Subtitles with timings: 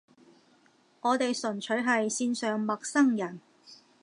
[1.01, 3.39] 我哋純粹係線上陌生人